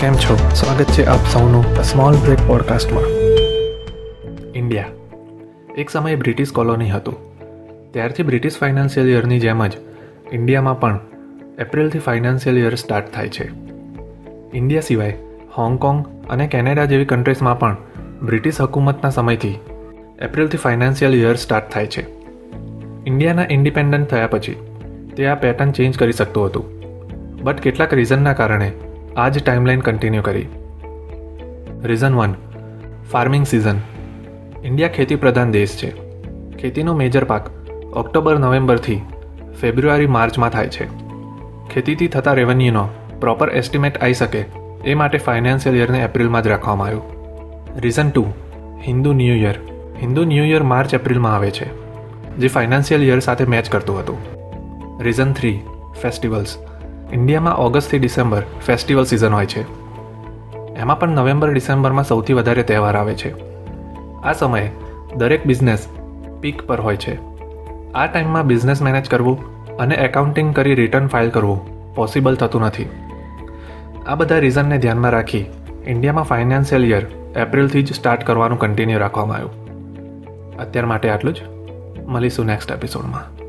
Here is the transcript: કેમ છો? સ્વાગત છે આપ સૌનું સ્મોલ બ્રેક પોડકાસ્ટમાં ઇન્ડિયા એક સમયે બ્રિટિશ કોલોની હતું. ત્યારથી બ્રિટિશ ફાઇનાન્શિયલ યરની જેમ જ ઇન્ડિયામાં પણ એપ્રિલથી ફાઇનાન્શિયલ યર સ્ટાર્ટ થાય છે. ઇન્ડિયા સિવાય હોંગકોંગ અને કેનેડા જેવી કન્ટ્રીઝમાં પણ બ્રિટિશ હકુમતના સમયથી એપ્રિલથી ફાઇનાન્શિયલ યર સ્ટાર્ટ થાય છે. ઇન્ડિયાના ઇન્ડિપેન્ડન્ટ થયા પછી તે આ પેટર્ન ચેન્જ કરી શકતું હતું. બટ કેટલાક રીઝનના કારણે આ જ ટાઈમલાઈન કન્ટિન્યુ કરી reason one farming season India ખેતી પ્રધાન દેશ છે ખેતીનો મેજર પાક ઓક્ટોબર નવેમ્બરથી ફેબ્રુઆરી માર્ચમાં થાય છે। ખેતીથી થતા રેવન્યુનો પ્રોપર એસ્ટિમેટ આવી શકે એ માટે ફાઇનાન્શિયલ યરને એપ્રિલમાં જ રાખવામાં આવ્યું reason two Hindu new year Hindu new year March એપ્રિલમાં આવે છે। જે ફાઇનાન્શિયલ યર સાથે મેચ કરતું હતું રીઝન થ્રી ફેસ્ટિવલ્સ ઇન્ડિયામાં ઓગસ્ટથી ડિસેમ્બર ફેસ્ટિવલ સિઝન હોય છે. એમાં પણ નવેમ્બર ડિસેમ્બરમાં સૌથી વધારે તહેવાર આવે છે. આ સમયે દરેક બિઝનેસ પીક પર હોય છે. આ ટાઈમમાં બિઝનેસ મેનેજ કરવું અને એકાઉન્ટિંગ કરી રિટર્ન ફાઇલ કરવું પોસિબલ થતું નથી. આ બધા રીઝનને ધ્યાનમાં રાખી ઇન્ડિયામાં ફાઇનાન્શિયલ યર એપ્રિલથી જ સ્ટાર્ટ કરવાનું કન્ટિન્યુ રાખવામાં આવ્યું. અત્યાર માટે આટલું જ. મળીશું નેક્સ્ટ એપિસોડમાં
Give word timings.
કેમ 0.00 0.14
છો? 0.14 0.50
સ્વાગત 0.54 0.84
છે 0.84 1.04
આપ 1.04 1.18
સૌનું 1.32 1.82
સ્મોલ 1.82 2.14
બ્રેક 2.14 2.38
પોડકાસ્ટમાં 2.46 3.02
ઇન્ડિયા 4.54 4.84
એક 5.78 5.90
સમયે 5.90 6.16
બ્રિટિશ 6.16 6.52
કોલોની 6.52 6.90
હતું. 6.90 7.16
ત્યારથી 7.92 8.22
બ્રિટિશ 8.22 8.58
ફાઇનાન્શિયલ 8.58 9.08
યરની 9.08 9.40
જેમ 9.40 9.66
જ 9.66 9.72
ઇન્ડિયામાં 10.32 10.80
પણ 10.80 11.00
એપ્રિલથી 11.58 11.98
ફાઇનાન્શિયલ 11.98 12.58
યર 12.58 12.74
સ્ટાર્ટ 12.74 13.12
થાય 13.12 13.28
છે. 13.28 13.50
ઇન્ડિયા 14.54 14.80
સિવાય 14.80 15.16
હોંગકોંગ 15.58 16.04
અને 16.30 16.46
કેનેડા 16.46 16.84
જેવી 16.84 17.04
કન્ટ્રીઝમાં 17.04 17.58
પણ 17.58 17.76
બ્રિટિશ 18.22 18.60
હકુમતના 18.60 19.10
સમયથી 19.10 19.58
એપ્રિલથી 20.22 20.56
ફાઇનાન્શિયલ 20.56 21.14
યર 21.14 21.34
સ્ટાર્ટ 21.34 21.70
થાય 21.70 21.86
છે. 21.86 22.06
ઇન્ડિયાના 23.06 23.46
ઇન્ડિપેન્ડન્ટ 23.50 24.06
થયા 24.06 24.26
પછી 24.26 24.56
તે 25.16 25.26
આ 25.26 25.34
પેટર્ન 25.34 25.70
ચેન્જ 25.70 25.98
કરી 25.98 26.12
શકતું 26.12 26.46
હતું. 26.46 26.64
બટ 27.42 27.60
કેટલાક 27.60 27.94
રીઝનના 27.94 28.32
કારણે 28.32 28.72
આ 29.16 29.28
જ 29.28 29.42
ટાઈમલાઈન 29.42 29.80
કન્ટિન્યુ 29.80 30.22
કરી 30.22 30.48
reason 31.84 32.14
one 32.14 32.32
farming 33.12 33.46
season 33.46 33.78
India 34.64 34.88
ખેતી 34.88 35.16
પ્રધાન 35.16 35.50
દેશ 35.50 35.76
છે 35.76 35.90
ખેતીનો 36.58 36.94
મેજર 36.94 37.24
પાક 37.24 37.48
ઓક્ટોબર 37.96 38.38
નવેમ્બરથી 38.38 38.98
ફેબ્રુઆરી 39.60 40.06
માર્ચમાં 40.06 40.50
થાય 40.50 40.68
છે। 40.68 40.88
ખેતીથી 41.74 42.08
થતા 42.08 42.32
રેવન્યુનો 42.32 42.84
પ્રોપર 43.20 43.48
એસ્ટિમેટ 43.50 43.98
આવી 43.98 44.14
શકે 44.14 44.44
એ 44.84 44.94
માટે 44.94 45.18
ફાઇનાન્શિયલ 45.18 45.76
યરને 45.76 46.02
એપ્રિલમાં 46.02 46.42
જ 46.42 46.46
રાખવામાં 46.46 46.86
આવ્યું 46.86 47.80
reason 47.80 48.10
two 48.10 48.26
Hindu 48.86 49.12
new 49.12 49.40
year 49.42 49.58
Hindu 50.02 50.24
new 50.24 50.44
year 50.44 50.62
March 50.62 50.94
એપ્રિલમાં 50.94 51.34
આવે 51.34 51.50
છે। 51.50 51.72
જે 52.36 52.48
ફાઇનાન્શિયલ 52.48 53.02
યર 53.04 53.20
સાથે 53.20 53.44
મેચ 53.44 53.68
કરતું 53.68 54.00
હતું 54.00 54.18
રીઝન 55.02 55.32
થ્રી 55.32 55.60
ફેસ્ટિવલ્સ 56.02 56.58
ઇન્ડિયામાં 57.12 57.56
ઓગસ્ટથી 57.56 57.98
ડિસેમ્બર 57.98 58.42
ફેસ્ટિવલ 58.66 59.04
સિઝન 59.04 59.32
હોય 59.32 59.46
છે. 59.46 59.62
એમાં 60.74 61.00
પણ 61.00 61.08
નવેમ્બર 61.08 61.52
ડિસેમ્બરમાં 61.52 62.04
સૌથી 62.04 62.32
વધારે 62.32 62.62
તહેવાર 62.62 62.96
આવે 62.96 63.14
છે. 63.14 63.34
આ 64.22 64.32
સમયે 64.32 64.70
દરેક 65.16 65.46
બિઝનેસ 65.46 65.88
પીક 66.40 66.62
પર 66.62 66.80
હોય 66.80 66.96
છે. 66.96 67.18
આ 67.92 68.06
ટાઈમમાં 68.06 68.46
બિઝનેસ 68.46 68.82
મેનેજ 68.82 69.08
કરવું 69.08 69.66
અને 69.76 69.94
એકાઉન્ટિંગ 69.94 70.54
કરી 70.54 70.74
રિટર્ન 70.74 71.06
ફાઇલ 71.06 71.30
કરવું 71.30 71.94
પોસિબલ 71.94 72.36
થતું 72.36 72.62
નથી. 72.62 72.88
આ 74.06 74.14
બધા 74.14 74.38
રીઝનને 74.38 74.78
ધ્યાનમાં 74.78 75.10
રાખી 75.10 75.46
ઇન્ડિયામાં 75.86 76.24
ફાઇનાન્શિયલ 76.24 76.84
યર 76.84 77.06
એપ્રિલથી 77.36 77.82
જ 77.82 77.92
સ્ટાર્ટ 77.92 78.26
કરવાનું 78.26 78.58
કન્ટિન્યુ 78.58 78.98
રાખવામાં 78.98 79.36
આવ્યું. 79.36 79.52
અત્યાર 80.56 80.86
માટે 80.86 81.10
આટલું 81.10 81.34
જ. 81.34 81.42
મળીશું 82.06 82.46
નેક્સ્ટ 82.46 82.70
એપિસોડમાં 82.70 83.45